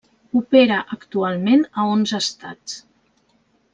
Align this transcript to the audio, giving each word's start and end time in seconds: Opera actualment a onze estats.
Opera 0.39 0.77
actualment 0.95 1.63
a 1.83 1.87
onze 1.91 2.21
estats. 2.29 2.75